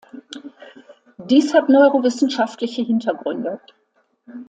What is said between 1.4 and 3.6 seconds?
hat neurowissenschaftliche Hintergründe.